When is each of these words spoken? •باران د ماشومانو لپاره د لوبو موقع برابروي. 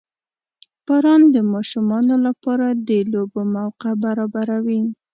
•باران 0.87 1.21
د 1.35 1.37
ماشومانو 1.53 2.15
لپاره 2.27 2.67
د 2.87 2.89
لوبو 3.13 3.41
موقع 3.55 3.91
برابروي. 4.03 4.81